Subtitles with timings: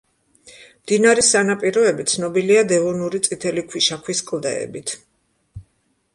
[0.85, 4.97] მდინარის სანაპიროები ცნობილია დევონური წითელი ქვიშაქვის კლდეებით.